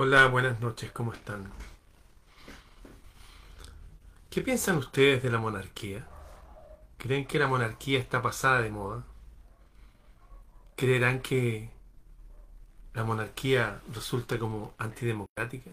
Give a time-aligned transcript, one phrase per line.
[0.00, 1.50] Hola, buenas noches, ¿cómo están?
[4.30, 6.06] ¿Qué piensan ustedes de la monarquía?
[6.98, 9.02] ¿Creen que la monarquía está pasada de moda?
[10.76, 11.70] ¿Creerán que
[12.94, 15.72] la monarquía resulta como antidemocrática?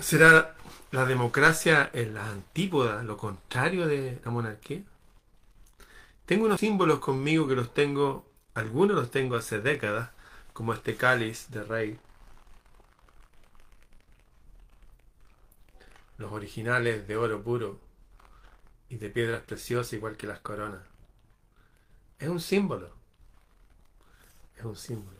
[0.00, 0.56] ¿Será
[0.90, 4.82] la democracia en la antípoda, lo contrario de la monarquía?
[6.26, 10.10] Tengo unos símbolos conmigo que los tengo, algunos los tengo hace décadas,
[10.52, 11.98] como este cáliz de rey.
[16.18, 17.80] Los originales de oro puro
[18.88, 20.82] y de piedras preciosas igual que las coronas.
[22.18, 22.94] Es un símbolo.
[24.56, 25.18] Es un símbolo.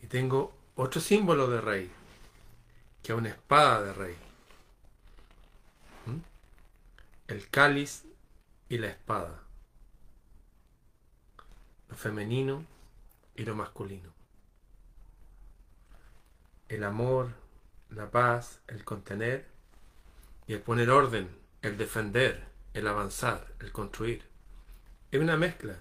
[0.00, 1.90] Y tengo otro símbolo de rey,
[3.02, 4.16] que es una espada de rey.
[6.06, 6.18] ¿Mm?
[7.28, 8.04] El cáliz
[8.68, 9.42] y la espada.
[11.88, 12.64] Lo femenino
[13.36, 14.10] y lo masculino.
[16.68, 17.28] El amor,
[17.90, 19.46] la paz, el contener
[20.46, 21.28] y el poner orden,
[21.62, 22.44] el defender,
[22.74, 24.24] el avanzar, el construir.
[25.10, 25.78] Es una mezcla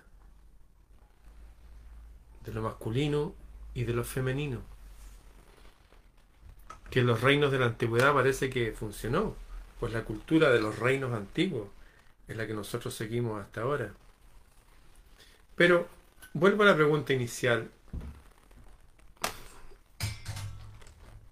[2.44, 3.33] de lo masculino
[3.73, 4.61] y de lo femenino.
[6.89, 9.35] Que en los reinos de la antigüedad parece que funcionó,
[9.79, 11.69] pues la cultura de los reinos antiguos
[12.27, 13.94] es la que nosotros seguimos hasta ahora.
[15.55, 15.88] Pero
[16.36, 17.72] vuelvo a la pregunta inicial.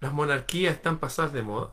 [0.00, 1.70] ¿Las monarquías están pasadas de moda?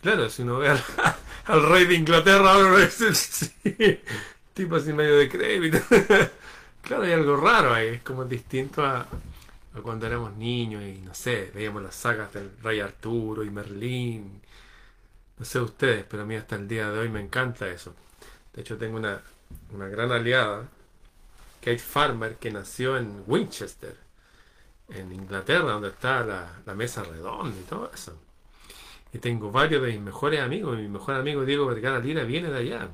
[0.00, 3.54] Claro, si uno ve al, rey de Inglaterra ahora es
[4.54, 5.78] tipo así medio de crédito.
[6.80, 11.14] claro, hay algo raro ahí, es como distinto a, a cuando éramos niños y no
[11.14, 14.40] sé, veíamos las sagas del rey Arturo y Merlín
[15.38, 17.94] no sé ustedes, pero a mí hasta el día de hoy me encanta eso.
[18.54, 19.20] De hecho, tengo una,
[19.72, 20.68] una gran aliada,
[21.66, 23.96] Kate Farmer, que nació en Winchester,
[24.88, 28.16] en Inglaterra, donde está la, la mesa redonda y todo eso.
[29.12, 30.78] Y tengo varios de mis mejores amigos.
[30.78, 32.88] Mi mejor amigo Diego Vergara Lira viene de allá.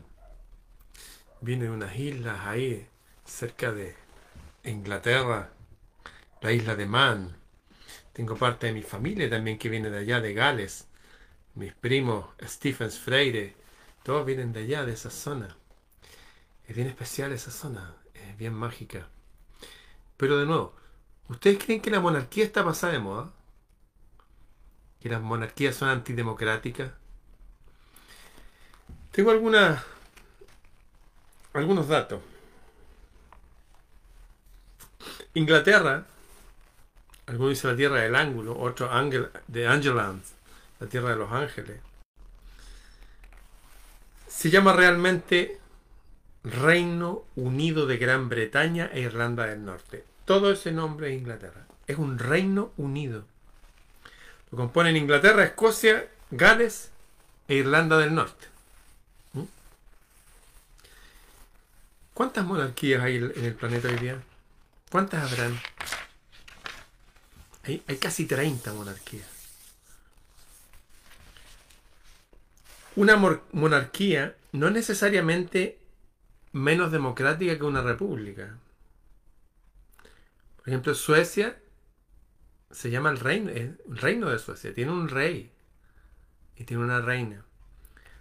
[1.43, 2.87] Viene de unas islas ahí,
[3.27, 3.95] cerca de
[4.65, 5.51] Inglaterra,
[6.41, 7.37] la isla de Man.
[8.15, 10.89] Tengo parte de mi familia también que viene de allá, de Gales
[11.55, 13.55] mis primos, Stephens Freire,
[14.03, 15.55] todos vienen de allá, de esa zona.
[16.67, 17.95] Es bien especial esa zona,
[18.43, 19.07] bien mágica.
[20.17, 20.75] Pero de nuevo,
[21.29, 23.31] ¿ustedes creen que la monarquía está pasada de moda?
[25.01, 26.91] ¿Que las monarquías son antidemocráticas?
[29.13, 29.85] Tengo algunas
[31.53, 32.21] algunos datos.
[35.35, 36.05] Inglaterra,
[37.27, 40.21] algunos dicen la tierra del ángulo, otro ángel de Angeland,
[40.81, 41.81] la tierra de los ángeles.
[44.27, 45.62] Se llama realmente
[46.45, 50.05] Reino Unido de Gran Bretaña e Irlanda del Norte.
[50.25, 51.67] Todo ese nombre es Inglaterra.
[51.87, 53.25] Es un Reino Unido.
[54.51, 56.91] Lo componen Inglaterra, Escocia, Gales
[57.49, 58.47] e Irlanda del Norte.
[59.35, 59.45] ¿Mm?
[62.15, 64.23] ¿Cuántas monarquías hay en el planeta hoy día?
[64.91, 65.59] ¿Cuántas habrán?
[67.65, 69.27] Hay, casi 30 monarquías.
[72.97, 73.17] Una
[73.53, 75.79] monarquía no es necesariamente
[76.53, 78.57] menos democrática que una república.
[80.57, 81.59] Por ejemplo, Suecia
[82.71, 85.51] se llama el reino, el reino de Suecia, tiene un rey
[86.57, 87.45] y tiene una reina.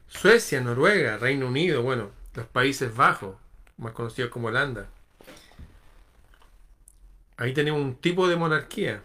[0.08, 3.38] Suecia, Noruega, Reino Unido, bueno, los Países Bajos,
[3.78, 4.88] más conocidos como Holanda.
[7.38, 9.02] Ahí tenemos un tipo de monarquía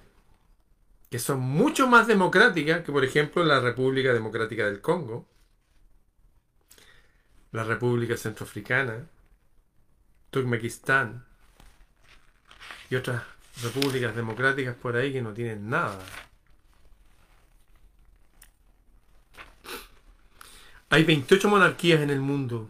[1.11, 5.27] que son mucho más democráticas que, por ejemplo, la República Democrática del Congo,
[7.53, 9.07] la República Centroafricana,
[10.37, 11.25] Turkmenistán
[12.91, 13.23] y otras
[13.63, 15.99] repúblicas democráticas por ahí que no tienen nada.
[20.91, 22.69] Hay 28 monarquías en el mundo.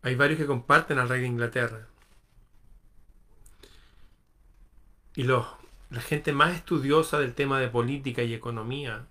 [0.00, 1.86] Hay varios que comparten al rey de Inglaterra.
[5.14, 5.46] Y los,
[5.90, 9.04] la gente más estudiosa del tema de política y economía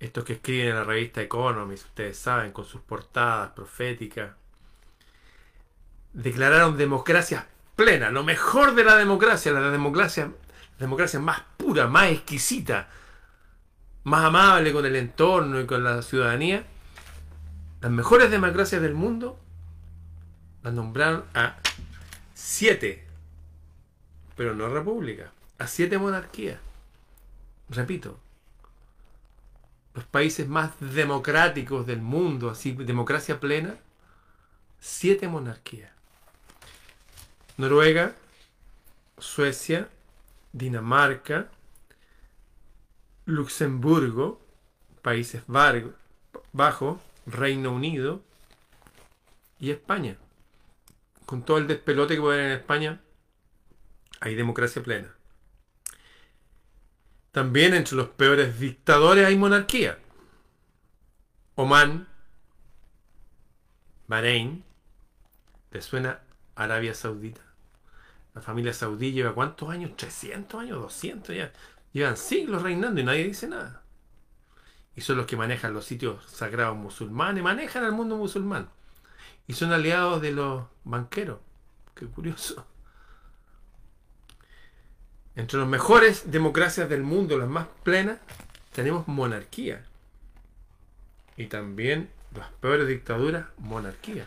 [0.00, 4.30] estos que escriben en la revista Economist, ustedes saben, con sus portadas proféticas,
[6.12, 12.10] declararon democracia plena, lo mejor de la democracia, la democracia, la democracia más pura, más
[12.10, 12.88] exquisita,
[14.04, 16.64] más amable con el entorno y con la ciudadanía.
[17.80, 19.38] Las mejores democracias del mundo
[20.62, 21.56] las nombraron a
[22.34, 23.06] siete,
[24.36, 26.58] pero no república, a siete monarquías.
[27.68, 28.18] Repito,
[29.98, 33.74] los países más democráticos del mundo, así, democracia plena,
[34.78, 35.90] siete monarquías.
[37.56, 38.14] Noruega,
[39.18, 39.88] Suecia,
[40.52, 41.48] Dinamarca,
[43.26, 44.40] Luxemburgo,
[45.02, 45.42] Países
[46.52, 48.22] Bajos, Reino Unido
[49.58, 50.16] y España.
[51.26, 53.00] Con todo el despelote que puede haber en España,
[54.20, 55.12] hay democracia plena.
[57.32, 59.98] También entre los peores dictadores hay monarquía.
[61.54, 62.08] Oman,
[64.06, 64.64] Bahrein,
[65.70, 66.20] ¿te suena
[66.54, 67.42] Arabia Saudita?
[68.38, 69.96] La familia saudí lleva cuántos años?
[69.96, 71.52] 300 años, 200 ya.
[71.92, 73.82] Llevan siglos reinando y nadie dice nada.
[74.94, 78.68] Y son los que manejan los sitios sagrados musulmanes, manejan al mundo musulmán.
[79.48, 81.40] Y son aliados de los banqueros.
[81.96, 82.64] Qué curioso.
[85.38, 88.18] Entre las mejores democracias del mundo, las más plenas,
[88.72, 89.86] tenemos monarquía.
[91.36, 94.24] Y también las peores dictaduras, monarquía.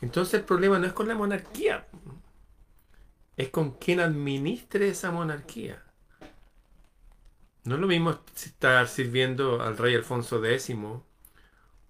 [0.00, 1.86] Entonces el problema no es con la monarquía,
[3.36, 5.80] es con quien administre esa monarquía.
[7.62, 10.74] No es lo mismo estar sirviendo al rey Alfonso X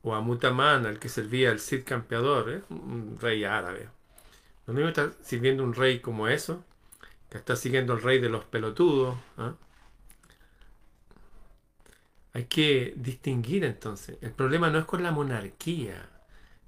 [0.02, 2.62] o a Mutamán, al que servía el Cid Campeador, ¿eh?
[2.68, 3.84] un rey árabe.
[3.86, 6.66] No es lo mismo estar sirviendo un rey como eso,
[7.32, 9.16] que está siguiendo al rey de los pelotudos.
[9.38, 9.54] ¿ah?
[12.34, 14.18] Hay que distinguir entonces.
[14.20, 16.10] El problema no es con la monarquía,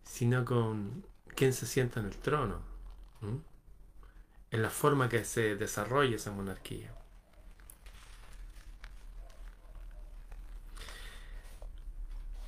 [0.02, 1.04] sino con
[1.36, 2.62] quién se sienta en el trono.
[4.50, 6.94] En la forma que se desarrolla esa monarquía.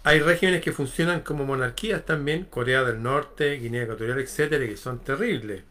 [0.04, 5.00] Hay regiones que funcionan como monarquías también, Corea del Norte, Guinea Ecuatorial, etcétera, que son
[5.00, 5.64] terribles.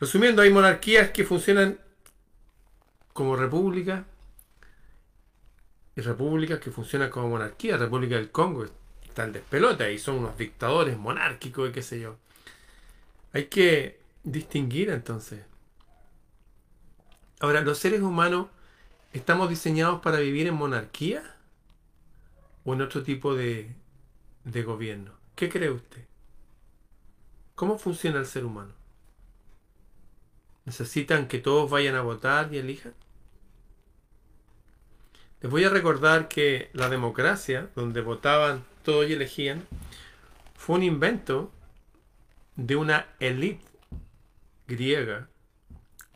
[0.00, 1.78] Resumiendo, hay monarquías que funcionan
[3.12, 4.04] como república
[5.96, 7.76] y repúblicas que funcionan como monarquía.
[7.76, 8.66] República del Congo
[9.04, 12.16] está el despelota y son unos dictadores monárquicos y qué sé yo.
[13.32, 15.44] Hay que distinguir entonces.
[17.40, 18.46] Ahora, los seres humanos
[19.12, 21.22] estamos diseñados para vivir en monarquía
[22.64, 23.74] o en otro tipo de,
[24.44, 25.12] de gobierno.
[25.34, 26.04] ¿Qué cree usted?
[27.56, 28.77] ¿Cómo funciona el ser humano?
[30.68, 32.92] ¿Necesitan que todos vayan a votar y elijan?
[35.40, 39.66] Les voy a recordar que la democracia, donde votaban todos y elegían,
[40.54, 41.50] fue un invento
[42.54, 43.64] de una élite
[44.66, 45.30] griega.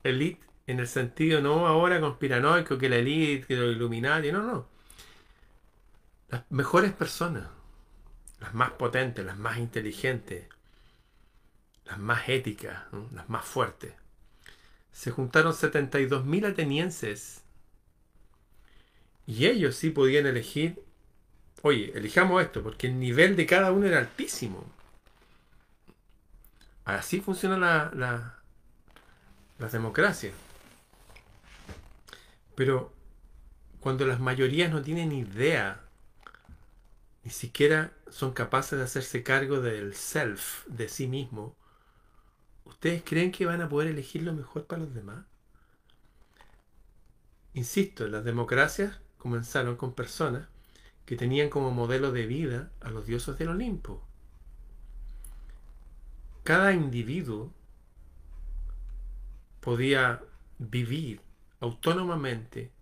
[0.05, 4.69] Élite en el sentido no ahora conspiranoico que la élite, que los Illuminati, no, no
[6.29, 7.49] las mejores personas,
[8.39, 10.47] las más potentes, las más inteligentes,
[11.87, 12.83] las más éticas,
[13.13, 14.02] las más fuertes.
[14.93, 17.43] Se juntaron 72.000 atenienses
[19.27, 20.83] y ellos sí podían elegir,
[21.63, 24.65] oye, elijamos esto, porque el nivel de cada uno era altísimo.
[26.85, 28.39] Así funciona la, la,
[29.59, 30.33] la democracia.
[32.55, 32.93] Pero
[33.81, 35.83] cuando las mayorías no tienen idea
[37.25, 41.57] ni siquiera son capaces de hacerse cargo del self, de sí mismo,
[42.73, 45.25] ¿ustedes creen que van a poder elegir lo mejor para los demás?
[47.55, 50.49] Insisto, las democracias comenzaron con personas
[51.05, 54.03] que tenían como modelo de vida a los dioses del Olimpo.
[56.45, 57.53] Cada individuo
[59.61, 60.23] podía
[60.59, 61.21] vivir
[61.61, 62.73] autónomamente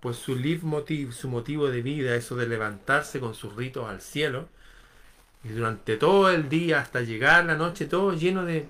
[0.00, 4.48] pues su leitmotiv, su motivo de vida, eso de levantarse con sus ritos al cielo,
[5.42, 8.68] y durante todo el día hasta llegar la noche, todo lleno de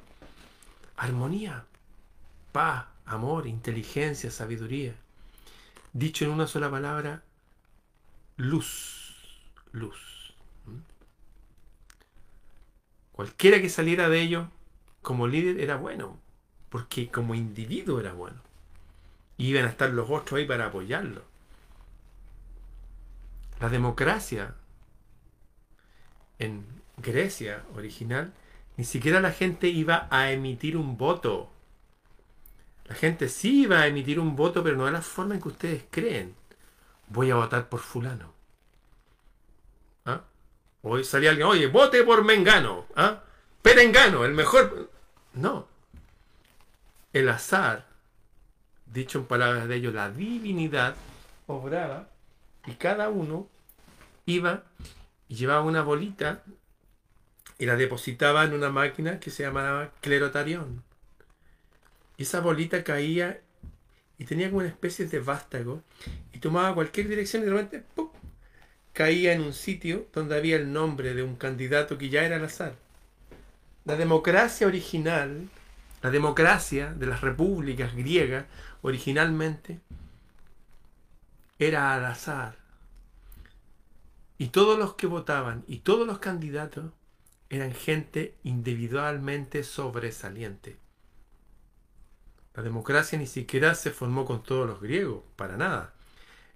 [0.96, 1.64] armonía,
[2.52, 4.94] paz, amor, inteligencia, sabiduría.
[5.92, 7.22] Dicho en una sola palabra,
[8.36, 9.14] luz,
[9.72, 10.34] luz.
[13.12, 14.48] Cualquiera que saliera de ello
[15.00, 16.18] como líder era bueno,
[16.68, 18.42] porque como individuo era bueno.
[19.38, 21.24] Iban a estar los otros ahí para apoyarlo.
[23.58, 24.54] La democracia
[26.38, 26.66] en
[26.98, 28.34] Grecia original,
[28.76, 31.50] ni siquiera la gente iba a emitir un voto.
[32.84, 35.48] La gente sí iba a emitir un voto, pero no de la forma en que
[35.48, 36.34] ustedes creen.
[37.08, 38.32] Voy a votar por fulano.
[40.04, 40.22] ¿Ah?
[40.82, 42.86] Hoy salía alguien, oye, vote por Mengano.
[42.94, 43.22] ¿Ah?
[43.62, 44.90] Perengano, el mejor.
[45.34, 45.66] No.
[47.12, 47.86] El azar
[48.86, 50.94] dicho en palabras de ellos, la divinidad
[51.46, 52.08] obraba
[52.66, 53.48] y cada uno
[54.24, 54.64] iba
[55.28, 56.42] y llevaba una bolita
[57.58, 60.82] y la depositaba en una máquina que se llamaba clerotarión.
[62.16, 63.40] Y esa bolita caía
[64.18, 65.82] y tenía como una especie de vástago
[66.32, 67.84] y tomaba cualquier dirección y de repente
[68.92, 72.44] caía en un sitio donde había el nombre de un candidato que ya era al
[72.44, 72.74] azar.
[73.84, 75.48] La democracia original
[76.02, 78.44] La democracia de las repúblicas griegas
[78.82, 79.80] originalmente
[81.58, 82.56] era al azar.
[84.38, 86.92] Y todos los que votaban y todos los candidatos
[87.50, 90.76] eran gente individualmente sobresaliente.
[92.54, 95.92] La democracia ni siquiera se formó con todos los griegos, para nada.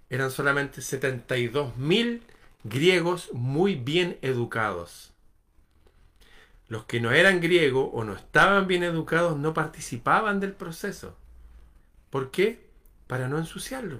[0.09, 2.21] Eran solamente 72.000
[2.63, 5.13] griegos muy bien educados.
[6.67, 11.17] Los que no eran griegos o no estaban bien educados no participaban del proceso.
[12.09, 12.65] ¿Por qué?
[13.07, 13.99] Para no ensuciarlo.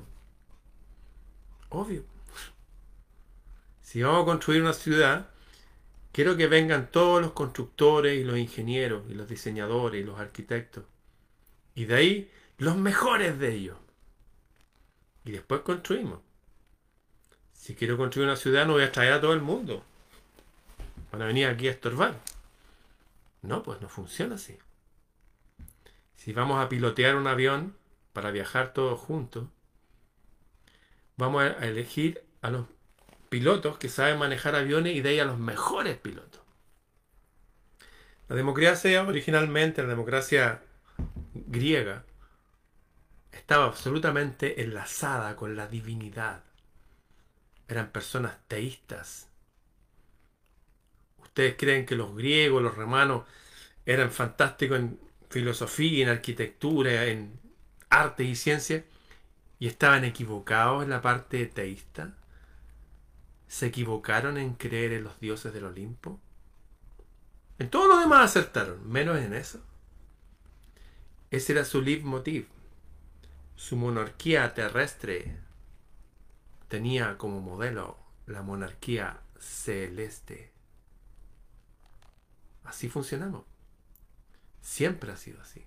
[1.69, 2.03] Obvio.
[3.81, 5.30] Si vamos a construir una ciudad,
[6.11, 10.85] quiero que vengan todos los constructores y los ingenieros y los diseñadores y los arquitectos.
[11.75, 13.77] Y de ahí los mejores de ellos.
[15.23, 16.19] Y después construimos.
[17.53, 19.83] Si quiero construir una ciudad no voy a traer a todo el mundo.
[21.11, 22.19] Van a venir aquí a estorbar.
[23.41, 24.57] No, pues no funciona así.
[26.15, 27.75] Si vamos a pilotear un avión
[28.13, 29.47] para viajar todos juntos,
[31.17, 32.67] vamos a elegir a los
[33.31, 36.41] pilotos que saben manejar aviones y de ahí a los mejores pilotos.
[38.27, 40.61] La democracia originalmente, la democracia
[41.33, 42.03] griega,
[43.31, 46.43] estaba absolutamente enlazada con la divinidad.
[47.69, 49.29] Eran personas teístas.
[51.23, 53.23] ¿Ustedes creen que los griegos, los romanos
[53.85, 57.39] eran fantásticos en filosofía, en arquitectura, en
[57.89, 58.83] arte y ciencia?
[59.57, 62.17] ¿Y estaban equivocados en la parte teísta?
[63.51, 66.21] ¿Se equivocaron en creer en los dioses del Olimpo?
[67.59, 69.61] En todo lo demás acertaron, menos en eso.
[71.31, 72.47] Ese era su leitmotiv.
[73.57, 75.37] Su monarquía terrestre
[76.69, 80.53] tenía como modelo la monarquía celeste.
[82.63, 83.43] Así funcionamos.
[84.61, 85.65] Siempre ha sido así.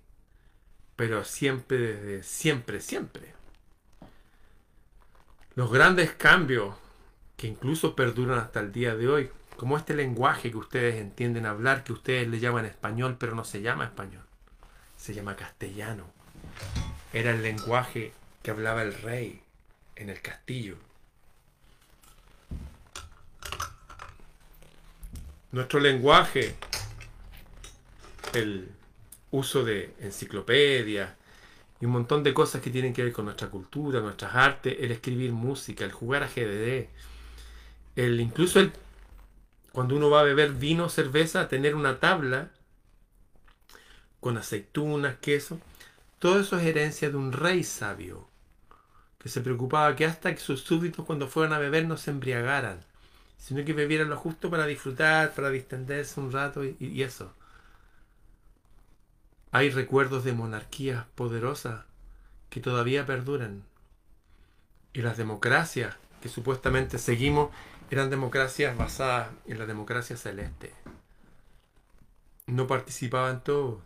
[0.95, 3.35] Pero siempre desde siempre, siempre.
[5.53, 6.83] Los grandes cambios
[7.37, 11.83] que incluso perduran hasta el día de hoy, como este lenguaje que ustedes entienden hablar,
[11.83, 14.25] que ustedes le llaman español, pero no se llama español
[14.97, 16.05] se llama castellano.
[17.13, 18.11] Era el lenguaje
[18.41, 19.41] que hablaba el rey
[19.95, 20.77] en el castillo.
[25.51, 26.55] Nuestro lenguaje,
[28.33, 28.69] el
[29.31, 31.11] uso de enciclopedias
[31.79, 34.91] y un montón de cosas que tienen que ver con nuestra cultura, nuestras artes, el
[34.91, 36.87] escribir música, el jugar a GDD,
[37.95, 38.71] el incluso el
[39.71, 42.49] cuando uno va a beber vino, cerveza, tener una tabla
[44.21, 45.59] con aceitunas, queso.
[46.17, 48.29] Todo eso es herencia de un rey sabio,
[49.19, 52.85] que se preocupaba que hasta que sus súbditos cuando fueran a beber no se embriagaran,
[53.37, 57.33] sino que bebieran lo justo para disfrutar, para distenderse un rato y, y eso.
[59.51, 61.83] Hay recuerdos de monarquías poderosas
[62.49, 63.63] que todavía perduran.
[64.93, 67.49] Y las democracias que supuestamente seguimos
[67.89, 70.73] eran democracias basadas en la democracia celeste.
[72.47, 73.79] No participaban todos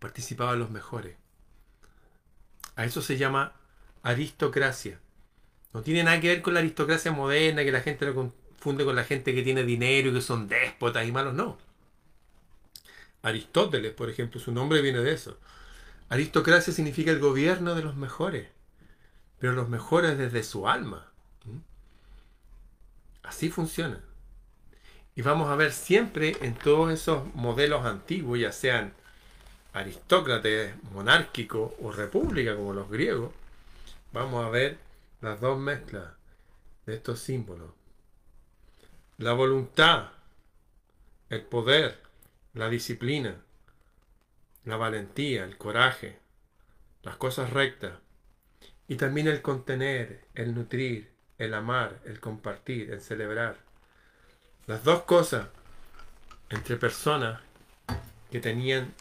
[0.00, 1.14] participaban los mejores.
[2.74, 3.52] A eso se llama
[4.02, 4.98] aristocracia.
[5.72, 8.96] No tiene nada que ver con la aristocracia moderna, que la gente lo confunde con
[8.96, 11.34] la gente que tiene dinero y que son déspotas y malos.
[11.34, 11.58] No.
[13.22, 15.38] Aristóteles, por ejemplo, su nombre viene de eso.
[16.08, 18.48] Aristocracia significa el gobierno de los mejores,
[19.38, 21.12] pero los mejores desde su alma.
[21.44, 21.58] ¿Mm?
[23.22, 24.00] Así funciona.
[25.14, 28.94] Y vamos a ver siempre en todos esos modelos antiguos, ya sean
[29.72, 33.32] aristócratas monárquico o república como los griegos,
[34.12, 34.78] vamos a ver
[35.20, 36.12] las dos mezclas
[36.86, 37.70] de estos símbolos.
[39.18, 40.10] La voluntad,
[41.28, 42.00] el poder,
[42.54, 43.36] la disciplina,
[44.64, 46.18] la valentía, el coraje,
[47.02, 47.98] las cosas rectas
[48.88, 51.09] y también el contener, el nutrir,
[51.40, 53.56] el amar, el compartir, el celebrar.
[54.66, 55.48] Las dos cosas
[56.50, 57.40] entre personas
[58.30, 58.92] que tenían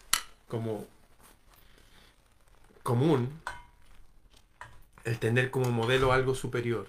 [0.48, 0.88] como
[2.82, 3.30] común
[5.04, 6.88] el tener como modelo algo superior.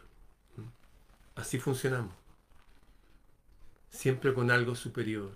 [1.35, 2.15] Así funcionamos.
[3.91, 5.33] Siempre con algo superior.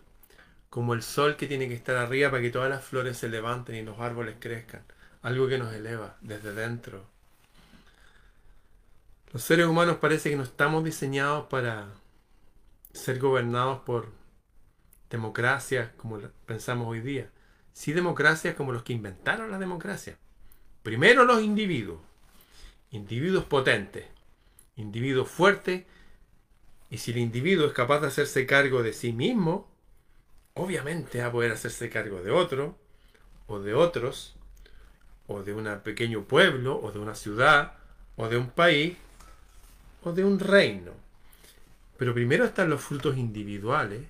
[0.70, 3.74] Como el sol que tiene que estar arriba para que todas las flores se levanten
[3.74, 4.84] y los árboles crezcan.
[5.22, 7.13] Algo que nos eleva desde dentro.
[9.34, 11.88] Los seres humanos parece que no estamos diseñados para
[12.92, 14.12] ser gobernados por
[15.10, 17.32] democracias como pensamos hoy día.
[17.72, 20.16] Sí democracias como los que inventaron la democracia.
[20.84, 21.98] Primero los individuos,
[22.92, 24.04] individuos potentes,
[24.76, 25.82] individuos fuertes,
[26.88, 29.68] y si el individuo es capaz de hacerse cargo de sí mismo,
[30.52, 32.78] obviamente va a poder hacerse cargo de otro,
[33.48, 34.36] o de otros,
[35.26, 37.78] o de un pequeño pueblo, o de una ciudad,
[38.14, 38.96] o de un país,
[40.04, 40.92] o de un reino.
[41.96, 44.06] Pero primero están los frutos individuales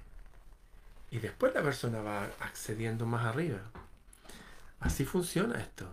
[1.10, 3.60] y después la persona va accediendo más arriba.
[4.80, 5.88] Así funciona esto.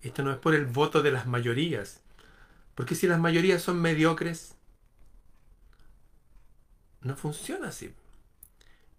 [0.00, 2.00] Esto no es por el voto de las mayorías.
[2.74, 4.54] Porque si las mayorías son mediocres,
[7.00, 7.94] no funciona así.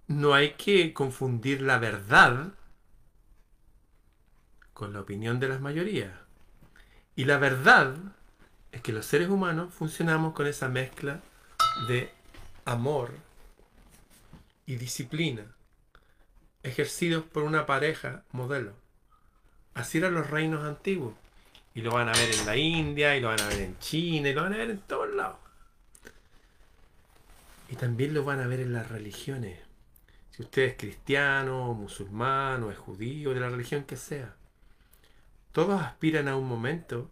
[0.08, 2.54] No hay que confundir la verdad
[4.74, 6.14] con la opinión de las mayorías.
[7.16, 7.96] Y la verdad
[8.76, 11.22] es que los seres humanos funcionamos con esa mezcla
[11.88, 12.12] de
[12.66, 13.12] amor
[14.66, 15.46] y disciplina,
[16.62, 18.74] ejercidos por una pareja modelo.
[19.76, 21.14] Así eran los reinos antiguos.
[21.74, 24.28] Y lo van a ver en la India, y lo van a ver en China,
[24.28, 25.38] y lo van a ver en todos lados.
[27.70, 29.58] Y también lo van a ver en las religiones.
[30.32, 34.36] Si usted es cristiano, musulmán, o es judío, de la religión que sea.
[35.54, 37.10] Todos aspiran a un momento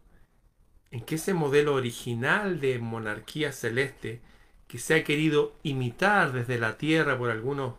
[0.93, 4.21] en que ese modelo original de monarquía celeste
[4.67, 7.77] que se ha querido imitar desde la tierra por algunos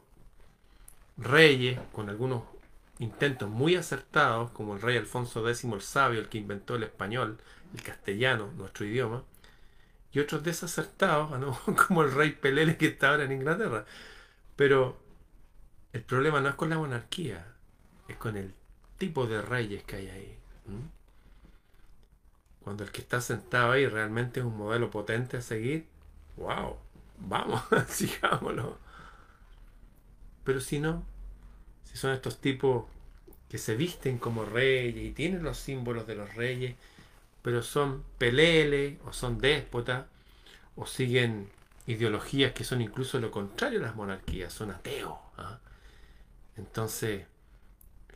[1.17, 2.43] reyes, con algunos
[2.99, 7.39] intentos muy acertados, como el rey Alfonso X el Sabio, el que inventó el español,
[7.73, 9.23] el castellano, nuestro idioma,
[10.13, 11.31] y otros desacertados,
[11.87, 13.85] como el rey Pelé que está ahora en Inglaterra.
[14.57, 14.99] Pero
[15.93, 17.47] el problema no es con la monarquía,
[18.09, 18.55] es con el
[18.99, 20.39] tipo de reyes que hay ahí.
[22.65, 25.87] Cuando el que está sentado ahí realmente es un modelo potente a seguir,
[26.37, 26.77] wow,
[27.19, 28.79] vamos, sigámoslo.
[30.45, 31.05] Pero si no,
[31.85, 32.87] si son estos tipos
[33.49, 36.75] que se visten como reyes y tienen los símbolos de los reyes,
[37.43, 40.07] pero son peleles o son déspotas
[40.77, 41.51] o siguen
[41.87, 45.19] ideologías que son incluso lo contrario a las monarquías, son ateos.
[45.37, 45.59] ¿ah?
[46.57, 47.27] Entonces,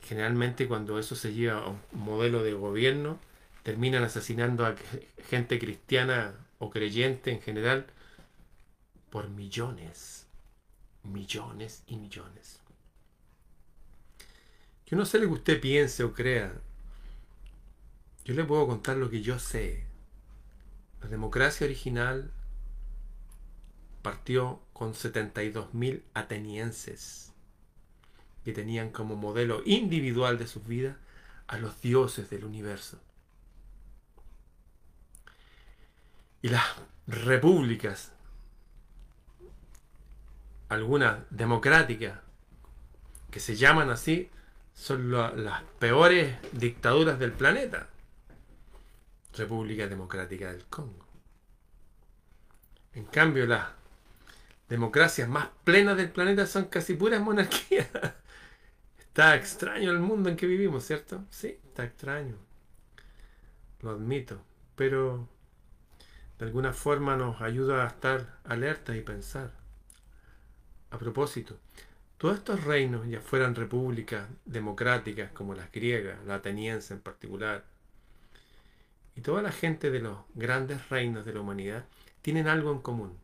[0.03, 3.19] generalmente cuando eso se lleva a un modelo de gobierno,
[3.63, 4.75] terminan asesinando a
[5.29, 7.87] gente cristiana o creyente en general
[9.11, 10.27] por millones,
[11.03, 12.61] millones y millones.
[14.87, 16.53] Yo no sé lo que usted piense o crea.
[18.25, 19.85] Yo le puedo contar lo que yo sé.
[21.03, 22.31] La democracia original
[24.03, 27.33] partió con 72.000 atenienses
[28.45, 30.97] que tenían como modelo individual de sus vidas
[31.47, 32.99] a los dioses del universo.
[36.43, 36.65] Y las
[37.07, 38.13] repúblicas,
[40.69, 42.21] algunas democráticas,
[43.31, 44.31] que se llaman así,
[44.75, 47.89] son las peores dictaduras del planeta.
[49.35, 51.07] República Democrática del Congo.
[52.95, 53.69] En cambio, las
[54.69, 57.89] democracias más plenas del planeta son casi puras monarquías.
[58.99, 61.25] Está extraño el mundo en que vivimos, ¿cierto?
[61.31, 62.37] Sí, está extraño.
[63.81, 64.41] Lo admito.
[64.77, 65.29] Pero
[66.39, 69.51] de alguna forma nos ayuda a estar alerta y pensar.
[70.91, 71.59] A propósito,
[72.17, 77.65] todos estos reinos, ya fueran repúblicas democráticas como las griegas, la ateniense en particular,
[79.17, 81.85] y toda la gente de los grandes reinos de la humanidad,
[82.23, 83.19] tienen algo en común,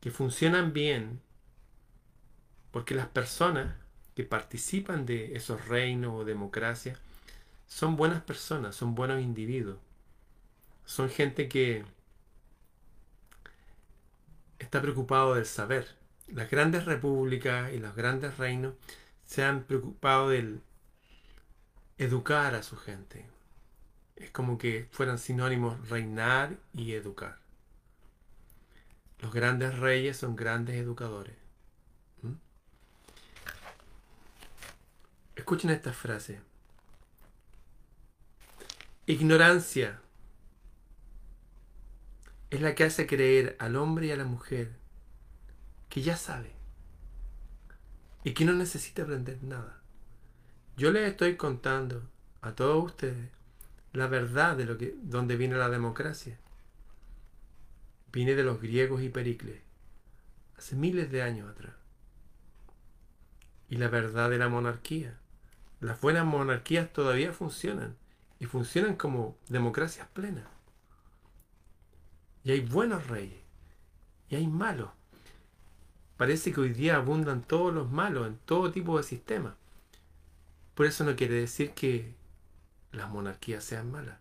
[0.00, 1.20] que funcionan bien
[2.70, 3.74] porque las personas
[4.14, 6.98] que participan de esos reinos o democracias
[7.66, 9.78] son buenas personas, son buenos individuos.
[10.84, 11.84] Son gente que
[14.58, 15.96] está preocupado del saber.
[16.28, 18.74] Las grandes repúblicas y los grandes reinos
[19.24, 20.62] se han preocupado del
[21.98, 23.26] educar a su gente.
[24.16, 27.38] Es como que fueran sinónimos reinar y educar.
[29.18, 31.36] Los grandes reyes son grandes educadores.
[35.34, 36.40] Escuchen esta frase.
[39.06, 40.00] Ignorancia
[42.54, 44.72] es la que hace creer al hombre y a la mujer
[45.88, 46.52] que ya sabe
[48.22, 49.80] y que no necesita aprender nada.
[50.76, 52.08] Yo les estoy contando
[52.42, 53.30] a todos ustedes
[53.92, 56.38] la verdad de lo que dónde viene la democracia.
[58.12, 59.60] Viene de los griegos y Pericles,
[60.56, 61.74] hace miles de años atrás.
[63.68, 65.18] Y la verdad de la monarquía
[65.84, 67.94] las buenas monarquías todavía funcionan
[68.40, 70.46] y funcionan como democracias plenas.
[72.44, 73.40] Y hay buenos reyes
[74.28, 74.90] y hay malos.
[76.16, 79.54] Parece que hoy día abundan todos los malos en todo tipo de sistemas.
[80.74, 82.14] Por eso no quiere decir que
[82.92, 84.18] las monarquías sean malas.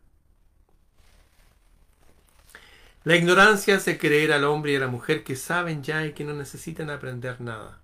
[3.04, 6.24] La ignorancia hace creer al hombre y a la mujer que saben ya y que
[6.24, 7.82] no necesitan aprender nada.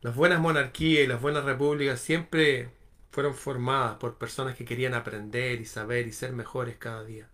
[0.00, 2.70] Las buenas monarquías y las buenas repúblicas siempre
[3.10, 7.28] fueron formadas por personas que querían aprender y saber y ser mejores cada día.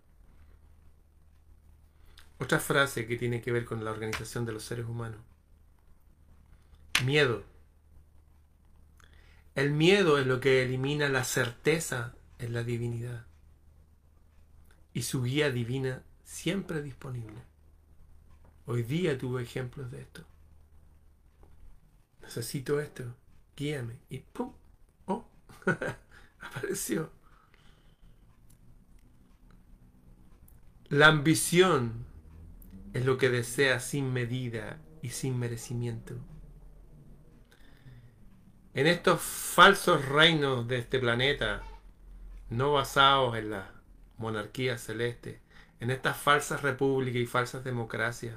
[2.39, 5.19] Otra frase que tiene que ver con la organización de los seres humanos.
[7.05, 7.43] Miedo.
[9.55, 13.25] El miedo es lo que elimina la certeza en la divinidad.
[14.93, 17.43] Y su guía divina siempre disponible.
[18.65, 20.23] Hoy día tuve ejemplos de esto.
[22.21, 23.03] Necesito esto.
[23.57, 23.99] Guíame.
[24.09, 24.53] Y ¡pum!
[25.07, 25.27] ¡Oh!
[26.39, 27.11] Apareció.
[30.87, 32.05] La ambición
[32.93, 36.15] es lo que desea sin medida y sin merecimiento.
[38.73, 41.63] En estos falsos reinos de este planeta,
[42.49, 43.71] no basados en la
[44.17, 45.41] monarquía celeste,
[45.79, 48.35] en estas falsas repúblicas y falsas democracias,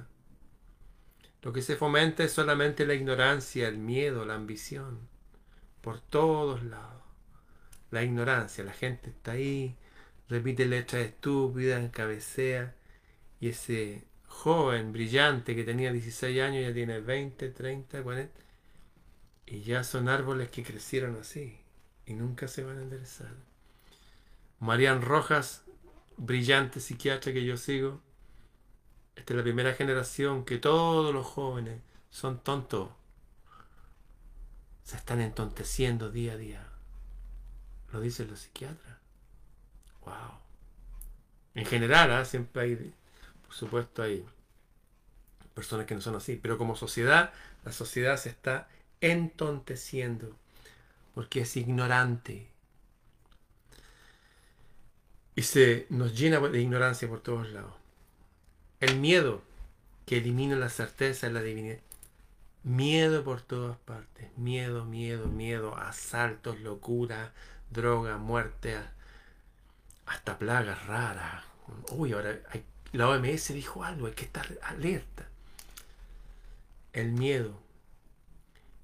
[1.43, 5.09] lo que se fomenta es solamente la ignorancia, el miedo, la ambición,
[5.81, 7.03] por todos lados.
[7.91, 9.77] La ignorancia, la gente está ahí,
[10.29, 12.77] repite letras estúpidas, cabecea,
[13.41, 18.41] y ese joven, brillante, que tenía 16 años, ya tiene 20, 30, 40.
[19.47, 21.61] Y ya son árboles que crecieron así
[22.07, 23.35] y nunca se van a enderezar.
[24.59, 25.65] Marian Rojas,
[26.17, 28.01] brillante psiquiatra que yo sigo,
[29.15, 32.91] esta es la primera generación que todos los jóvenes son tontos.
[34.83, 36.69] Se están entonteciendo día a día.
[37.93, 38.99] Lo dicen los psiquiatras.
[40.05, 40.39] Wow.
[41.55, 42.25] En general, ¿ah?
[42.25, 42.95] siempre hay
[43.53, 44.25] por supuesto hay
[45.53, 47.35] personas que no son así, pero como sociedad,
[47.67, 48.67] la sociedad se está
[49.03, 50.35] entonteciendo
[51.15, 52.49] porque es ignorante.
[55.37, 57.75] Y se nos llena de ignorancia por todos lados.
[58.81, 59.43] El miedo
[60.07, 61.81] que elimina la certeza de la divinidad.
[62.63, 64.31] Miedo por todas partes.
[64.39, 65.77] Miedo, miedo, miedo.
[65.77, 67.35] Asaltos, locura,
[67.71, 68.79] droga, muerte.
[70.07, 71.45] Hasta plagas raras.
[71.91, 75.27] Uy, ahora hay la OMS dijo algo, hay que estar alerta.
[76.93, 77.59] El miedo.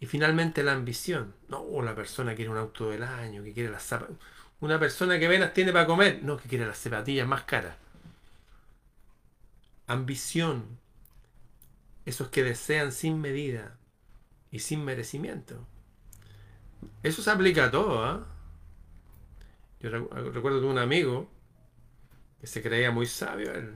[0.01, 1.35] Y finalmente la ambición.
[1.49, 4.21] No, la persona quiere un auto del año, que quiere las zapatillas.
[4.61, 6.23] Una persona que venas tiene para comer.
[6.23, 7.77] No, que quiere las zapatillas más caras.
[9.87, 10.79] Ambición.
[12.07, 13.77] Esos que desean sin medida
[14.51, 15.66] y sin merecimiento.
[17.03, 18.05] Eso se aplica a todo.
[18.05, 18.27] ¿ah?
[19.81, 21.31] Yo recuerdo de un amigo
[22.40, 23.53] que se creía muy sabio.
[23.53, 23.75] Él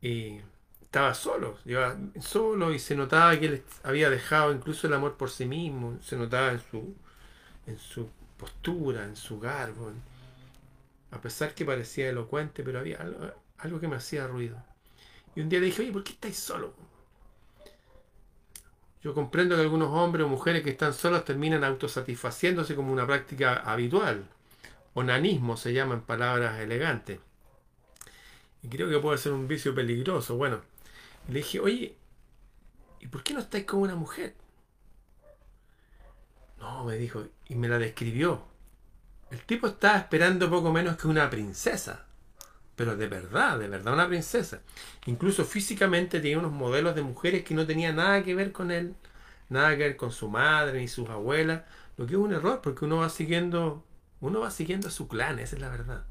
[0.00, 0.40] y
[0.82, 5.30] estaba solo, iba solo y se notaba que él había dejado incluso el amor por
[5.30, 6.94] sí mismo, se notaba en su,
[7.66, 8.08] en su
[8.38, 9.92] postura, en su garbo,
[11.10, 12.98] a pesar que parecía elocuente, pero había
[13.58, 14.56] algo, que me hacía ruido.
[15.34, 16.74] Y un día le dije, oye, ¿por qué estáis solo?
[19.02, 23.56] Yo comprendo que algunos hombres o mujeres que están solos terminan autosatisfaciéndose como una práctica
[23.56, 24.24] habitual.
[24.94, 27.20] Onanismo se llama en palabras elegantes.
[28.62, 30.36] Y creo que puede ser un vicio peligroso.
[30.36, 30.60] Bueno,
[31.28, 31.96] le dije, oye,
[33.00, 34.34] ¿y por qué no estáis como una mujer?
[36.58, 38.42] No, me dijo, y me la describió.
[39.30, 42.06] El tipo estaba esperando poco menos que una princesa.
[42.76, 44.60] Pero de verdad, de verdad una princesa.
[45.06, 48.94] Incluso físicamente tenía unos modelos de mujeres que no tenían nada que ver con él.
[49.48, 51.62] Nada que ver con su madre ni sus abuelas.
[51.96, 53.84] Lo que es un error porque uno va siguiendo,
[54.20, 56.04] uno va siguiendo a su clan, esa es la verdad.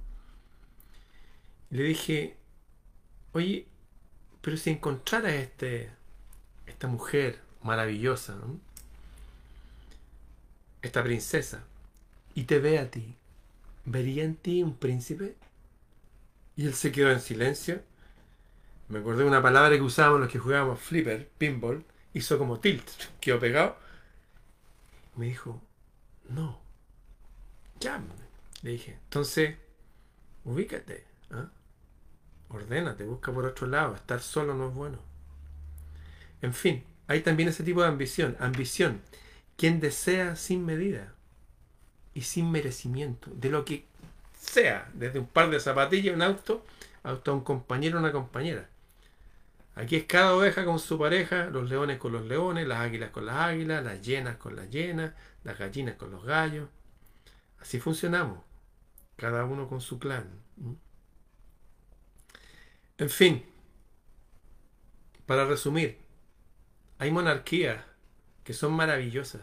[1.70, 2.37] Le dije,
[3.34, 3.68] oye,
[4.42, 5.90] pero si encontraras este,
[6.66, 8.36] esta mujer maravillosa,
[10.82, 11.64] esta princesa,
[12.34, 13.16] y te ve a ti,
[13.86, 15.36] ¿vería en ti un príncipe?
[16.56, 17.82] Y él se quedó en silencio.
[18.90, 22.88] Me acordé de una palabra que usábamos los que jugábamos flipper, pinball, hizo como tilt,
[23.20, 23.78] quedó pegado.
[25.16, 25.62] Me dijo,
[26.30, 26.60] no.
[27.80, 28.02] Ya,
[28.62, 29.56] le dije, entonces,
[30.46, 31.06] ubícate.
[31.32, 31.50] ¿ah?
[32.50, 33.96] Ordénate, busca por otro lado.
[33.96, 35.00] Estar solo no es bueno.
[36.42, 38.38] En fin, hay también ese tipo de ambición.
[38.40, 39.02] Ambición.
[39.56, 41.14] Quien desea sin medida
[42.14, 43.32] y sin merecimiento.
[43.34, 43.86] De lo que
[44.40, 44.90] sea.
[44.94, 46.66] Desde un par de zapatillas, un auto,
[47.04, 48.70] hasta un compañero o una compañera.
[49.76, 53.28] Aquí es cada oveja con su pareja, los leones con los leones, las águilas con
[53.28, 56.68] las águilas, las llenas con las llenas, las gallinas con los gallos.
[57.60, 58.40] Así funcionamos.
[59.16, 60.28] Cada uno con su clan.
[62.98, 63.46] En fin,
[65.28, 65.98] para resumir,
[67.00, 67.84] hay monarquías
[68.44, 69.42] que son maravillosas.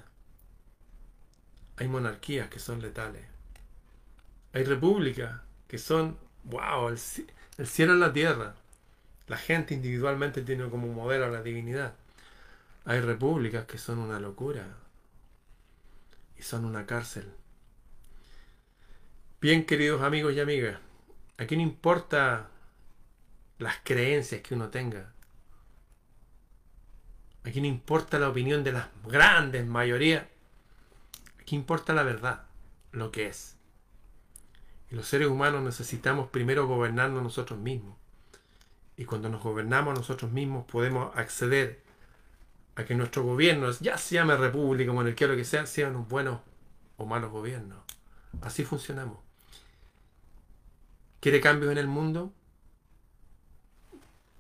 [1.77, 3.23] Hay monarquías que son letales.
[4.53, 8.55] Hay repúblicas que son, wow, el, cielo en la tierra.
[9.29, 11.95] La gente individualmente tiene como modelo a la divinidad.
[12.85, 14.67] Hay repúblicas que son una locura
[16.39, 17.31] y son una cárcel.
[19.41, 20.79] Bien, queridos amigos y amigas,
[21.37, 22.49] aquí no importa
[23.59, 25.13] las creencias que uno tenga.
[27.45, 30.25] Aquí no importa la opinión de las grandes mayorías.
[31.41, 32.45] Aquí importa la verdad,
[32.93, 33.57] lo que es.
[34.91, 37.97] Y los seres humanos necesitamos primero gobernarnos nosotros mismos.
[38.97, 41.83] Y cuando nos gobernamos nosotros mismos podemos acceder
[42.77, 46.41] a que nuestro gobierno, ya se llame república, lo que sea, sean buenos
[46.97, 47.79] o malos gobiernos.
[48.41, 49.19] Así funcionamos.
[51.21, 52.33] ¿Quiere cambios en el mundo?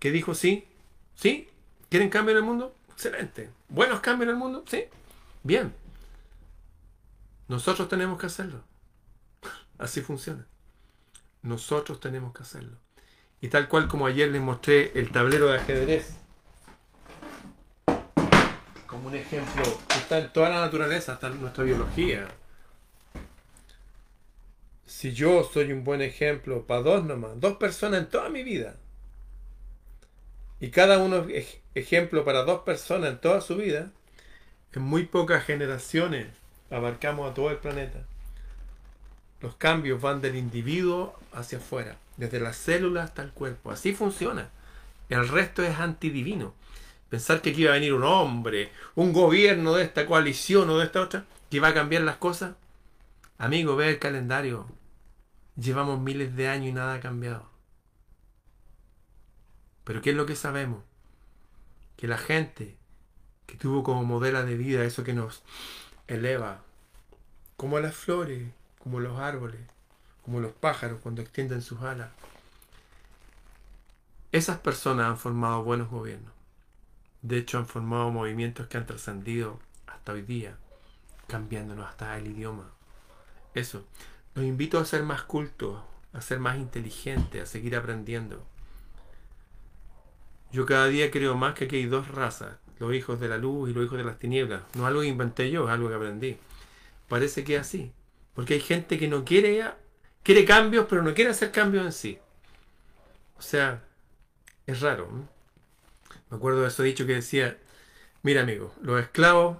[0.04, 0.68] ¿Qué dijo sí?
[1.14, 1.48] ¿Sí?
[1.88, 2.74] ¿Quieren cambio en el mundo?
[2.90, 3.48] Excelente.
[3.70, 4.62] ¿Buenos cambios en el mundo?
[4.68, 4.84] Sí.
[5.42, 5.72] Bien.
[7.48, 8.62] Nosotros tenemos que hacerlo.
[9.78, 10.46] Así funciona.
[11.40, 12.76] Nosotros tenemos que hacerlo.
[13.40, 16.16] Y tal cual como ayer les mostré el tablero de ajedrez,
[18.86, 22.28] como un ejemplo que está en toda la naturaleza, está en nuestra biología.
[24.84, 28.76] Si yo soy un buen ejemplo para dos nomás, dos personas en toda mi vida,
[30.60, 33.90] y cada uno es ejemplo para dos personas en toda su vida,
[34.72, 36.28] en muy pocas generaciones
[36.70, 38.00] abarcamos a todo el planeta.
[39.40, 43.70] Los cambios van del individuo hacia afuera, desde las células hasta el cuerpo.
[43.70, 44.50] Así funciona.
[45.08, 46.54] El resto es antidivino.
[47.10, 50.86] Pensar que aquí va a venir un hombre, un gobierno de esta coalición o de
[50.86, 52.54] esta otra, que va a cambiar las cosas.
[53.38, 54.66] Amigo, ve el calendario.
[55.56, 57.53] Llevamos miles de años y nada ha cambiado.
[59.84, 60.82] Pero ¿qué es lo que sabemos?
[61.96, 62.76] Que la gente
[63.46, 65.42] que tuvo como modelo de vida eso que nos
[66.06, 66.62] eleva,
[67.56, 69.60] como las flores, como los árboles,
[70.24, 72.10] como los pájaros cuando extienden sus alas.
[74.32, 76.32] Esas personas han formado buenos gobiernos.
[77.22, 80.56] De hecho, han formado movimientos que han trascendido hasta hoy día,
[81.28, 82.70] cambiándonos hasta el idioma.
[83.54, 83.86] Eso.
[84.34, 85.80] Los invito a ser más cultos,
[86.12, 88.44] a ser más inteligentes, a seguir aprendiendo.
[90.54, 93.68] Yo cada día creo más que aquí hay dos razas, los hijos de la luz
[93.68, 94.62] y los hijos de las tinieblas.
[94.74, 96.36] No es algo que inventé yo, es algo que aprendí.
[97.08, 97.92] Parece que es así.
[98.34, 99.68] Porque hay gente que no quiere,
[100.22, 102.20] quiere cambios, pero no quiere hacer cambios en sí.
[103.36, 103.82] O sea,
[104.64, 105.08] es raro.
[106.30, 107.58] Me acuerdo de eso dicho que decía,
[108.22, 109.58] mira amigo, los esclavos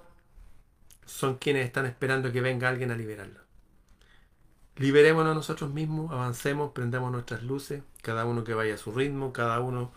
[1.05, 3.43] son quienes están esperando que venga alguien a liberarlos.
[4.77, 9.59] Liberémonos nosotros mismos, avancemos, prendamos nuestras luces, cada uno que vaya a su ritmo, cada
[9.59, 9.91] uno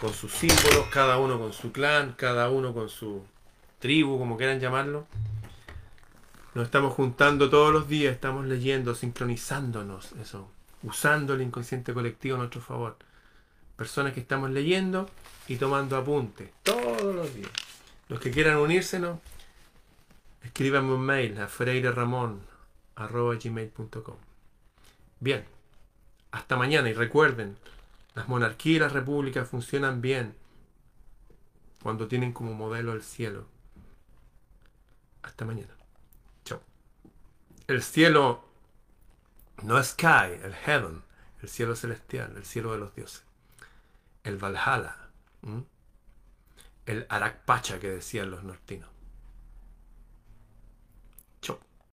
[0.00, 3.22] con sus símbolos, cada uno con su clan, cada uno con su
[3.78, 5.06] tribu, como quieran llamarlo.
[6.54, 10.50] Nos estamos juntando todos los días, estamos leyendo, sincronizándonos, eso,
[10.82, 12.96] usando el inconsciente colectivo a nuestro favor.
[13.76, 15.08] Personas que estamos leyendo
[15.48, 17.50] y tomando apuntes todos los días.
[18.08, 19.18] Los que quieran unírsenos,
[20.44, 24.16] escríbanme un mail a freireramon.gmail.com
[25.20, 25.44] Bien,
[26.32, 27.56] hasta mañana y recuerden,
[28.14, 30.34] las monarquías y las repúblicas funcionan bien
[31.82, 33.46] cuando tienen como modelo el cielo.
[35.22, 35.74] Hasta mañana.
[37.68, 38.44] El cielo
[39.62, 41.02] no es sky, el heaven,
[41.40, 43.24] el cielo celestial, el cielo de los dioses.
[44.24, 44.96] El Valhalla,
[46.86, 48.91] el Arakpacha que decían los nortinos.